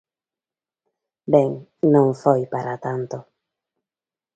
Ben, 1.33 1.49
non 1.93 2.07
foi 2.21 2.41
para 2.53 2.75
tanto. 2.85 3.17